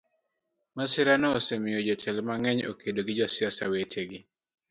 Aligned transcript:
Masirano 0.75 1.27
osemiyo 1.37 1.79
jotelo 1.87 2.19
mang'eny 2.29 2.59
okedo 2.71 2.99
gi 3.07 3.13
josiasa 3.19 3.63
wetegi. 3.73 4.19